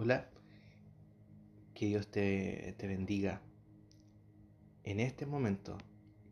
Hola, 0.00 0.30
que 1.74 1.86
Dios 1.86 2.06
te, 2.06 2.72
te 2.78 2.86
bendiga. 2.86 3.42
En 4.84 5.00
este 5.00 5.26
momento 5.26 5.76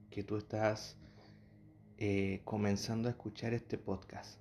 que 0.09 0.23
tú 0.23 0.37
estás 0.37 0.97
eh, 1.99 2.43
comenzando 2.45 3.09
a 3.09 3.11
escuchar 3.11 3.55
este 3.55 3.77
podcast, 3.77 4.41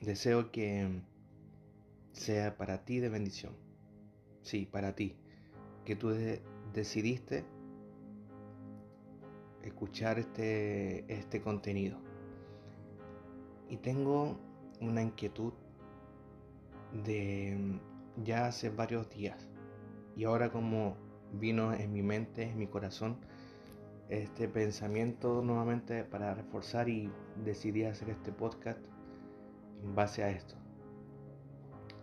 deseo 0.00 0.52
que 0.52 1.02
sea 2.12 2.56
para 2.56 2.84
ti 2.84 3.00
de 3.00 3.08
bendición. 3.08 3.56
Sí, 4.42 4.66
para 4.70 4.94
ti. 4.94 5.16
Que 5.84 5.96
tú 5.96 6.14
decidiste 6.72 7.44
escuchar 9.64 10.20
este, 10.20 11.12
este 11.12 11.42
contenido. 11.42 11.98
Y 13.68 13.78
tengo 13.78 14.38
una 14.80 15.02
inquietud 15.02 15.54
de 17.04 17.80
ya 18.24 18.46
hace 18.46 18.70
varios 18.70 19.08
días. 19.10 19.48
Y 20.16 20.24
ahora 20.24 20.50
como 20.50 20.96
vino 21.32 21.72
en 21.72 21.92
mi 21.92 22.02
mente, 22.02 22.44
en 22.50 22.58
mi 22.58 22.66
corazón, 22.66 23.18
este 24.08 24.48
pensamiento 24.48 25.42
nuevamente 25.42 26.02
para 26.04 26.34
reforzar 26.34 26.88
y 26.88 27.10
decidí 27.44 27.84
hacer 27.84 28.10
este 28.10 28.32
podcast 28.32 28.80
en 29.82 29.94
base 29.94 30.24
a 30.24 30.30
esto. 30.30 30.54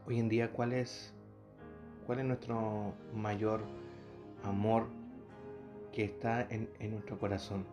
Hoy 0.07 0.19
en 0.19 0.29
día, 0.29 0.51
¿cuál 0.51 0.73
es, 0.73 1.13
cuál 2.05 2.19
es 2.19 2.25
nuestro 2.25 2.93
mayor 3.13 3.63
amor 4.43 4.87
que 5.91 6.03
está 6.03 6.43
en, 6.43 6.69
en 6.79 6.91
nuestro 6.91 7.17
corazón? 7.17 7.65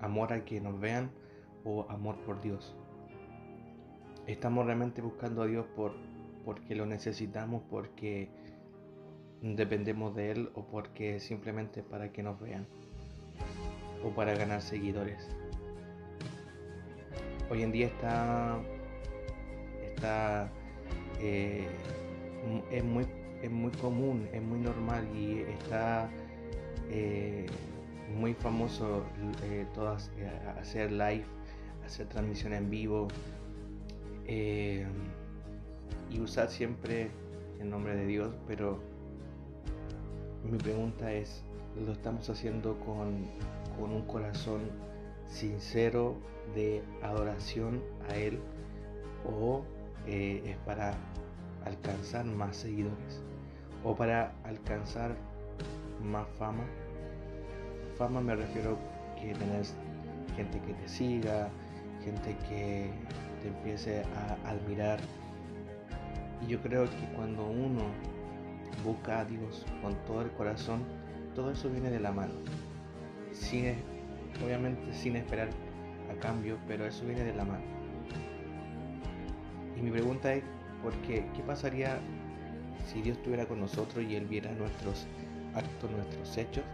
¿Amor 0.00 0.32
a 0.32 0.44
que 0.44 0.60
nos 0.60 0.78
vean 0.78 1.10
o 1.64 1.84
amor 1.88 2.16
por 2.24 2.40
Dios? 2.40 2.76
¿Estamos 4.26 4.66
realmente 4.66 5.02
buscando 5.02 5.42
a 5.42 5.46
Dios 5.46 5.66
por 5.74 5.92
porque 6.46 6.76
lo 6.76 6.86
necesitamos, 6.86 7.60
porque 7.68 8.28
dependemos 9.42 10.14
de 10.14 10.30
Él 10.30 10.50
o 10.54 10.64
porque 10.64 11.18
simplemente 11.18 11.82
para 11.82 12.12
que 12.12 12.22
nos 12.22 12.40
vean 12.40 12.68
o 14.04 14.10
para 14.10 14.32
ganar 14.36 14.62
seguidores. 14.62 15.28
Hoy 17.50 17.64
en 17.64 17.72
día 17.72 17.86
está, 17.86 18.60
está 19.82 20.48
eh, 21.20 21.66
es, 22.70 22.84
muy, 22.84 23.06
es 23.42 23.50
muy 23.50 23.72
común, 23.72 24.28
es 24.32 24.40
muy 24.40 24.60
normal 24.60 25.04
y 25.16 25.40
está 25.40 26.08
eh, 26.90 27.46
muy 28.16 28.34
famoso 28.34 29.04
eh, 29.42 29.66
todas 29.74 30.12
hacer 30.60 30.92
live, 30.92 31.24
hacer 31.84 32.06
transmisión 32.06 32.52
en 32.52 32.70
vivo 32.70 33.08
y 36.10 36.20
usar 36.20 36.48
siempre 36.48 37.10
el 37.60 37.70
nombre 37.70 37.96
de 37.96 38.06
Dios, 38.06 38.34
pero 38.46 38.78
mi 40.44 40.58
pregunta 40.58 41.12
es, 41.12 41.42
¿lo 41.84 41.92
estamos 41.92 42.28
haciendo 42.30 42.78
con, 42.80 43.26
un 43.78 44.02
corazón 44.06 44.60
sincero 45.28 46.16
de 46.54 46.82
adoración 47.02 47.82
a 48.08 48.16
Él 48.16 48.38
o 49.28 49.64
eh, 50.06 50.42
es 50.46 50.56
para 50.58 50.94
alcanzar 51.64 52.24
más 52.24 52.56
seguidores 52.56 53.22
o 53.84 53.94
para 53.94 54.32
alcanzar 54.44 55.16
más 56.02 56.26
fama? 56.38 56.64
Fama 57.96 58.20
me 58.20 58.36
refiero 58.36 58.78
que 59.20 59.34
tenés 59.34 59.74
gente 60.36 60.60
que 60.60 60.74
te 60.74 60.88
siga, 60.88 61.50
gente 62.04 62.36
que 62.48 62.90
te 63.42 63.48
empiece 63.48 64.02
a 64.14 64.50
admirar 64.50 65.00
y 66.42 66.46
yo 66.48 66.60
creo 66.60 66.84
que 66.84 67.12
cuando 67.14 67.46
uno 67.46 67.82
busca 68.84 69.20
a 69.20 69.24
Dios 69.24 69.64
con 69.82 69.94
todo 70.06 70.22
el 70.22 70.30
corazón, 70.32 70.82
todo 71.34 71.50
eso 71.50 71.68
viene 71.68 71.90
de 71.90 72.00
la 72.00 72.12
mano. 72.12 72.34
Sin, 73.32 73.74
obviamente 74.44 74.92
sin 74.92 75.16
esperar 75.16 75.48
a 76.10 76.20
cambio, 76.20 76.58
pero 76.66 76.86
eso 76.86 77.04
viene 77.04 77.24
de 77.24 77.34
la 77.34 77.44
mano. 77.44 77.64
Y 79.76 79.82
mi 79.82 79.90
pregunta 79.90 80.32
es, 80.32 80.42
¿por 80.82 80.94
qué? 81.02 81.26
¿Qué 81.34 81.42
pasaría 81.42 81.98
si 82.86 83.02
Dios 83.02 83.18
estuviera 83.18 83.46
con 83.46 83.60
nosotros 83.60 84.04
y 84.04 84.16
Él 84.16 84.24
viera 84.26 84.50
nuestros 84.52 85.06
actos, 85.54 85.90
nuestros 85.90 86.36
hechos? 86.36 86.64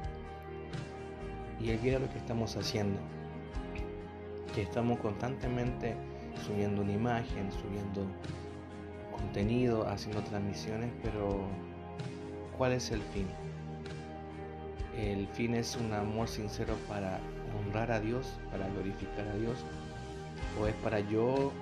Y 1.60 1.70
Él 1.70 1.78
viera 1.78 1.98
lo 1.98 2.08
que 2.10 2.18
estamos 2.18 2.56
haciendo. 2.56 3.00
Que 4.54 4.62
estamos 4.62 4.98
constantemente 5.00 5.94
subiendo 6.46 6.82
una 6.82 6.92
imagen, 6.92 7.50
subiendo 7.52 8.06
contenido, 9.12 9.88
haciendo 9.88 10.22
transmisiones, 10.22 10.90
pero 11.02 11.46
¿cuál 12.56 12.72
es 12.72 12.90
el 12.90 13.02
fin? 13.02 13.26
El 14.96 15.26
fin 15.28 15.54
es 15.54 15.76
un 15.76 15.92
amor 15.92 16.28
sincero 16.28 16.74
para 16.88 17.20
honrar 17.58 17.90
a 17.92 18.00
Dios, 18.00 18.38
para 18.50 18.68
glorificar 18.68 19.26
a 19.28 19.34
Dios, 19.36 19.64
o 20.60 20.66
es 20.66 20.74
para 20.76 21.00
yo 21.00 21.52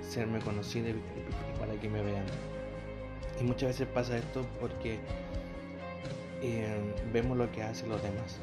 serme 0.00 0.40
conocido 0.40 0.88
y 0.88 1.00
para 1.58 1.74
que 1.74 1.88
me 1.88 2.02
vean. 2.02 2.24
Y 3.40 3.44
muchas 3.44 3.68
veces 3.70 3.86
pasa 3.88 4.16
esto 4.16 4.44
porque 4.60 4.98
eh, 6.42 6.94
vemos 7.12 7.36
lo 7.36 7.50
que 7.52 7.62
hacen 7.62 7.88
los 7.88 8.02
demás, 8.02 8.38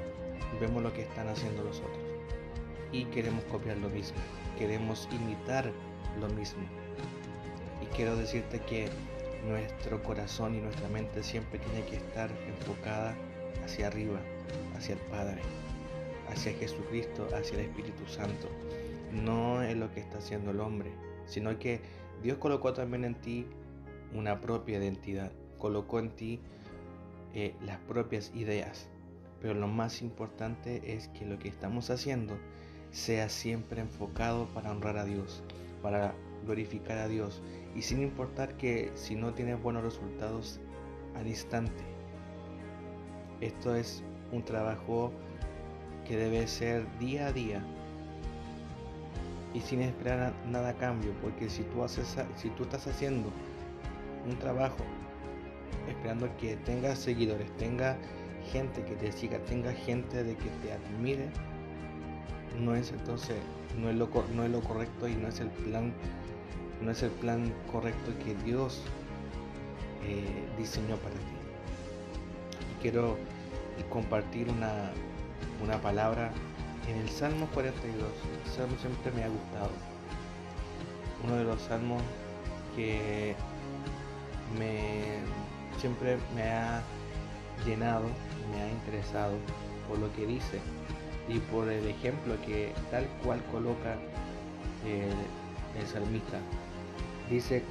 vemos 0.62 0.82
lo 0.82 0.94
que 0.94 1.02
están 1.04 1.28
haciendo 1.28 1.64
los 1.64 1.80
otros 1.80 2.08
y 2.92 3.06
queremos 3.06 3.44
copiar 3.46 3.78
lo 3.78 3.90
mismo, 3.90 4.18
queremos 4.58 5.10
imitar 5.12 5.72
lo 6.20 6.30
mismo 6.30 6.64
quiero 7.98 8.16
decirte 8.16 8.60
que 8.60 8.88
nuestro 9.50 10.04
corazón 10.04 10.54
y 10.54 10.62
nuestra 10.62 10.88
mente 10.90 11.24
siempre 11.24 11.58
tiene 11.58 11.84
que 11.88 11.96
estar 11.96 12.30
enfocada 12.48 13.16
hacia 13.66 13.88
arriba, 13.88 14.20
hacia 14.76 14.94
el 14.94 15.02
Padre, 15.10 15.42
hacia 16.30 16.54
Jesucristo, 16.54 17.28
hacia 17.36 17.58
el 17.58 17.66
Espíritu 17.66 18.06
Santo. 18.08 18.50
No 19.12 19.64
es 19.64 19.76
lo 19.76 19.92
que 19.92 20.02
está 20.02 20.20
haciendo 20.20 20.52
el 20.52 20.60
hombre, 20.60 20.92
sino 21.26 21.58
que 21.58 21.82
Dios 22.22 22.38
colocó 22.38 22.72
también 22.72 23.04
en 23.04 23.16
ti 23.16 23.48
una 24.14 24.42
propia 24.42 24.78
identidad, 24.78 25.32
colocó 25.58 25.98
en 25.98 26.12
ti 26.12 26.40
eh, 27.34 27.56
las 27.66 27.80
propias 27.80 28.32
ideas. 28.36 28.88
Pero 29.42 29.56
lo 29.56 29.68
más 29.68 30.04
importante 30.04 30.94
es 30.94 31.08
que 31.08 31.26
lo 31.26 31.40
que 31.40 31.48
estamos 31.48 31.90
haciendo 31.90 32.38
sea 32.92 33.28
siempre 33.28 33.82
enfocado 33.82 34.46
para 34.54 34.70
honrar 34.70 34.98
a 34.98 35.06
Dios, 35.06 35.42
para 35.82 36.14
glorificar 36.46 37.00
a 37.00 37.08
Dios 37.08 37.42
y 37.78 37.84
sin 37.84 38.02
importar 38.02 38.58
que 38.58 38.92
si 38.96 39.16
no 39.16 39.36
tienes 39.36 39.62
buenos 39.62 39.84
resultados 39.84 40.60
al 41.16 41.28
instante. 41.28 41.84
Esto 43.40 43.76
es 43.76 44.04
un 44.32 44.44
trabajo 44.44 45.12
que 46.08 46.18
debe 46.18 46.48
ser 46.48 46.88
día 46.98 47.28
a 47.28 47.32
día 47.32 47.64
y 49.54 49.62
sin 49.62 49.82
esperar 49.82 50.34
nada 50.50 50.70
a 50.70 50.74
cambio, 50.74 51.12
porque 51.22 51.50
si 51.50 51.62
tú 51.64 51.84
haces 51.84 52.18
si 52.36 52.50
tú 52.50 52.64
estás 52.64 52.88
haciendo 52.88 53.30
un 54.28 54.38
trabajo 54.40 54.84
esperando 55.88 56.36
que 56.38 56.56
tenga 56.58 56.96
seguidores, 56.96 57.56
tenga 57.58 57.96
gente 58.52 58.84
que 58.86 58.96
te 58.96 59.12
siga, 59.12 59.38
tenga 59.46 59.72
gente 59.72 60.24
de 60.24 60.36
que 60.36 60.50
te 60.64 60.74
admire, 60.74 61.30
no 62.60 62.76
es 62.76 62.92
entonces 62.92 63.38
no 63.80 63.90
es 63.90 63.96
lo, 63.96 64.10
no 64.36 64.44
es 64.44 64.50
lo 64.50 64.62
correcto 64.62 65.08
y 65.08 65.16
no 65.16 65.28
es 65.28 65.40
el 65.40 65.50
plan 65.50 65.94
no 66.82 66.92
es 66.92 67.04
el 67.04 67.12
plan 67.12 67.54
correcto 67.72 68.12
que 68.24 68.36
Dios 68.44 68.82
eh, 70.06 70.48
diseñó 70.58 70.96
para 70.98 71.16
ti. 71.16 71.38
Y 72.72 72.82
quiero 72.82 73.18
compartir 73.90 74.50
una, 74.50 74.92
una 75.64 75.82
palabra 75.82 76.32
en 76.88 76.98
el 76.98 77.10
Salmo 77.10 77.48
42. 77.54 77.94
El 78.46 78.52
Salmo 78.52 78.76
siempre 78.80 79.12
me 79.12 79.24
ha 79.24 79.28
gustado. 79.28 79.72
Uno 81.24 81.36
de 81.36 81.44
los 81.44 81.62
salmos 81.62 82.02
que 82.76 83.36
me 84.58 85.18
siempre 85.80 86.18
me 86.36 86.44
ha 86.44 86.82
llenado, 87.66 88.06
me 88.52 88.62
ha 88.62 88.70
interesado 88.70 89.34
por 89.88 90.00
lo 90.00 90.12
que 90.14 90.26
dice 90.26 90.60
y 91.28 91.40
por 91.40 91.70
el 91.70 91.88
ejemplo 91.88 92.36
que 92.46 92.74
tal 92.90 93.08
cual 93.24 93.44
coloca 93.52 93.96
el, 94.86 95.80
el 95.80 95.88
salmista 95.88 96.40
Dice, 97.30 97.62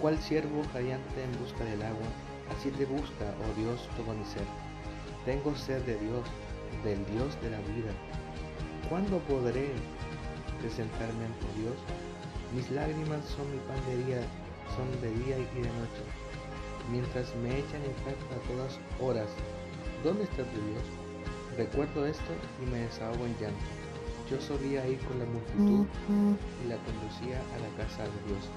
¿cuál 0.00 0.18
siervo 0.18 0.62
radiante 0.72 1.22
en 1.22 1.38
busca 1.38 1.62
del 1.64 1.82
agua? 1.82 2.08
Así 2.56 2.70
te 2.70 2.86
busca, 2.86 3.34
oh 3.44 3.60
Dios, 3.60 3.86
todo 3.96 4.14
mi 4.14 4.24
ser. 4.24 4.46
Tengo 5.26 5.54
sed 5.54 5.82
de 5.82 5.98
Dios, 5.98 6.24
del 6.82 7.04
Dios 7.12 7.36
de 7.42 7.50
la 7.50 7.58
vida. 7.58 7.92
¿Cuándo 8.88 9.18
podré 9.28 9.68
presentarme 10.60 11.26
ante 11.26 11.60
Dios? 11.60 11.76
Mis 12.56 12.70
lágrimas 12.70 13.20
son 13.28 13.44
mi 13.52 13.58
pan 13.68 13.76
de 13.88 14.04
día, 14.04 14.22
son 14.74 14.88
de 15.02 15.12
día 15.24 15.36
y 15.36 15.60
de 15.60 15.68
noche. 15.68 16.04
Mientras 16.90 17.34
me 17.36 17.58
echan 17.58 17.84
en 17.84 17.96
falta 18.04 18.32
a 18.32 18.48
todas 18.48 18.80
horas, 19.00 19.28
¿dónde 20.02 20.24
está 20.24 20.44
tu 20.44 20.60
Dios? 20.64 20.84
Recuerdo 21.58 22.06
esto 22.06 22.32
y 22.62 22.70
me 22.70 22.78
desahogo 22.78 23.26
en 23.26 23.36
llanto. 23.36 23.68
Yo 24.30 24.40
solía 24.40 24.88
ir 24.88 24.98
con 25.00 25.18
la 25.18 25.26
multitud 25.26 25.86
y 26.64 26.68
la 26.68 26.76
conducía 26.88 27.36
a 27.52 27.58
la 27.60 27.84
casa 27.84 28.04
de 28.04 28.32
Dios 28.32 28.48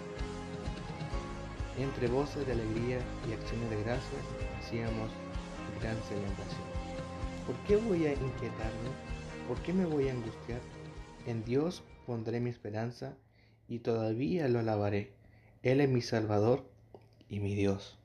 entre 1.78 2.08
voces 2.08 2.46
de 2.46 2.54
alegría 2.54 3.00
y 3.30 3.34
acciones 3.34 3.70
de 3.70 3.84
gracias 3.84 4.22
hacíamos 4.60 5.12
gran 5.80 5.98
celebración. 6.04 6.68
¿Por 7.46 7.56
qué 7.68 7.78
voy 7.78 8.06
a 8.08 8.14
inquietarme? 8.14 8.90
¿Por 9.48 9.62
qué 9.62 9.74
me 9.74 9.86
voy 9.86 10.10
a 10.10 10.14
angustiar? 10.14 10.60
En 11.26 11.46
Dios 11.46 11.84
pondré 12.06 12.40
mi 12.40 12.50
esperanza 12.50 13.16
y 13.68 13.80
todavía 13.80 14.48
lo 14.48 14.60
alabaré. 14.60 15.14
Él 15.62 15.82
es 15.82 15.90
mi 15.90 16.02
Salvador 16.02 16.70
y 17.30 17.40
mi 17.40 17.56
Dios. 17.56 17.98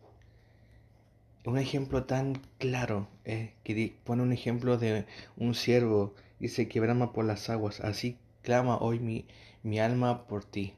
Un 1.44 1.58
ejemplo 1.58 2.04
tan 2.04 2.40
claro 2.58 3.08
eh, 3.24 3.54
que 3.64 3.96
pone 4.04 4.22
un 4.22 4.32
ejemplo 4.32 4.78
de 4.78 5.06
un 5.36 5.54
siervo 5.54 6.14
y 6.38 6.48
se 6.48 6.69
quebrama 6.69 7.12
por 7.12 7.24
las 7.24 7.50
aguas. 7.50 7.80
Así 7.80 8.19
clama 8.42 8.78
hoy 8.78 9.00
mi, 9.00 9.26
mi 9.62 9.80
alma 9.80 10.26
por 10.26 10.44
ti. 10.44 10.74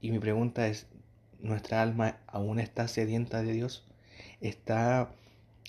Y 0.00 0.10
mi 0.10 0.18
pregunta 0.18 0.66
es, 0.66 0.88
¿nuestra 1.42 1.82
alma 1.82 2.18
aún 2.26 2.58
está 2.58 2.88
sedienta 2.88 3.42
de 3.42 3.52
Dios? 3.52 3.86
¿Está 4.40 5.12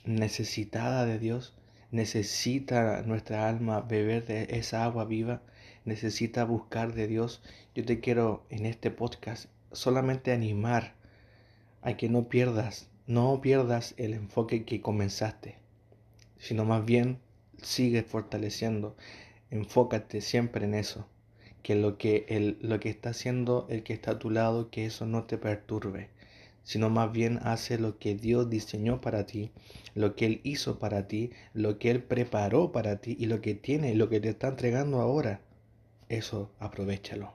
necesitada 0.06 1.06
de 1.06 1.20
Dios? 1.20 1.54
¿Necesita 1.92 3.02
nuestra 3.02 3.50
alma 3.50 3.81
beber 3.81 4.25
de 4.25 4.48
esa 4.52 4.86
agua 4.86 5.04
viva? 5.04 5.42
¿Necesita 5.84 6.46
buscar 6.46 6.94
de 6.94 7.08
Dios? 7.08 7.42
Yo 7.75 7.84
te 7.84 8.00
quiero 8.00 8.46
en 8.50 8.66
este 8.66 8.90
podcast 8.90 9.50
solamente 9.74 10.31
animar 10.31 10.94
a 11.81 11.98
que 11.98 12.08
no 12.08 12.30
pierdas 12.30 12.88
no 13.06 13.42
pierdas 13.42 13.96
el 13.98 14.14
enfoque 14.14 14.64
que 14.64 14.81
comenzaste, 14.81 15.58
sino 16.38 16.64
más 16.64 16.86
bien 16.86 17.19
sigue 17.62 18.04
fortaleciendo. 18.04 18.96
Enfócate 19.52 20.22
siempre 20.22 20.66
en 20.66 20.74
eso, 20.74 21.06
que 21.63 21.75
lo 21.75 21.98
que, 21.98 22.25
el, 22.27 22.57
lo 22.62 22.80
que 22.80 22.89
está 22.89 23.10
haciendo 23.10 23.65
el 23.69 23.83
que 23.83 23.94
está 23.94 24.12
a 24.12 24.19
tu 24.19 24.30
lado, 24.30 24.69
que 24.69 24.86
eso 24.86 25.06
no 25.06 25.24
te 25.24 25.38
perturbe, 25.38 26.10
sino 26.63 26.89
más 26.89 27.12
bien 27.12 27.39
hace 27.44 27.80
lo 27.80 27.98
que 27.98 28.15
Dios 28.15 28.50
diseñó 28.50 29.01
para 29.01 29.25
ti, 29.25 29.51
lo 29.95 30.15
que 30.15 30.25
Él 30.25 30.42
hizo 30.44 30.77
para 30.77 31.07
ti, 31.07 31.31
lo 31.54 31.80
que 31.80 31.89
Él 31.89 32.04
preparó 32.04 32.71
para 32.71 32.98
ti 32.98 33.15
y 33.19 33.25
lo 33.25 33.42
que 33.42 33.56
tiene, 33.56 33.95
lo 33.95 34.10
que 34.10 34.19
te 34.19 34.30
está 34.30 34.50
entregando 34.50 35.00
ahora. 35.00 35.42
Eso 36.10 36.51
aprovechalo. 36.60 37.33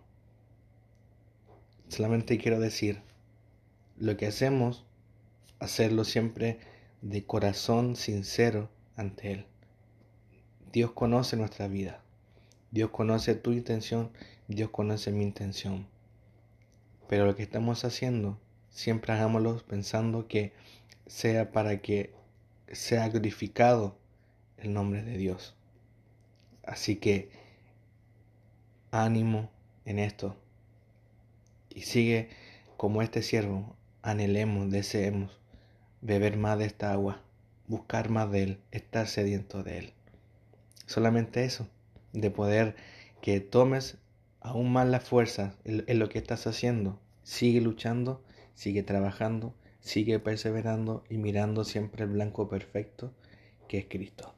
Solamente 1.88 2.38
quiero 2.38 2.60
decir, 2.60 3.00
lo 3.96 4.16
que 4.18 4.26
hacemos 4.26 4.84
hacerlo 5.58 6.04
siempre 6.04 6.58
de 7.00 7.24
corazón 7.24 7.96
sincero 7.96 8.68
ante 8.94 9.32
Él. 9.32 9.46
Dios 10.70 10.92
conoce 10.92 11.36
nuestra 11.36 11.66
vida. 11.66 12.02
Dios 12.70 12.90
conoce 12.90 13.34
tu 13.34 13.52
intención, 13.52 14.10
Dios 14.46 14.70
conoce 14.70 15.10
mi 15.10 15.24
intención. 15.24 15.86
Pero 17.08 17.26
lo 17.26 17.34
que 17.34 17.42
estamos 17.42 17.84
haciendo, 17.84 18.38
siempre 18.70 19.12
hagámoslo 19.12 19.56
pensando 19.66 20.28
que 20.28 20.52
sea 21.06 21.50
para 21.52 21.80
que 21.80 22.14
sea 22.70 23.08
glorificado 23.08 23.96
el 24.58 24.74
nombre 24.74 25.02
de 25.02 25.16
Dios. 25.16 25.54
Así 26.62 26.96
que 26.96 27.30
ánimo 28.90 29.50
en 29.84 29.98
esto. 29.98 30.36
Y 31.70 31.82
sigue 31.82 32.28
como 32.76 33.02
este 33.02 33.22
siervo, 33.22 33.76
anhelemos, 34.02 34.70
deseemos 34.70 35.40
beber 36.00 36.36
más 36.36 36.58
de 36.58 36.66
esta 36.66 36.92
agua, 36.92 37.22
buscar 37.66 38.10
más 38.10 38.30
de 38.30 38.42
Él, 38.42 38.60
estar 38.70 39.06
sediento 39.06 39.62
de 39.62 39.78
Él. 39.78 39.92
Solamente 40.86 41.44
eso, 41.44 41.68
de 42.20 42.30
poder 42.30 42.76
que 43.20 43.40
tomes 43.40 43.98
aún 44.40 44.72
más 44.72 44.88
la 44.88 45.00
fuerza 45.00 45.56
en, 45.64 45.98
lo 45.98 46.08
que 46.08 46.18
estás 46.18 46.46
haciendo. 46.46 47.00
Sigue 47.22 47.60
luchando, 47.60 48.22
sigue 48.54 48.82
trabajando, 48.82 49.54
sigue 49.80 50.18
perseverando 50.18 51.04
y 51.08 51.18
mirando 51.18 51.64
siempre 51.64 52.04
el 52.04 52.10
blanco 52.10 52.48
perfecto 52.48 53.12
que 53.68 53.78
es 53.78 53.86
Cristo. 53.88 54.34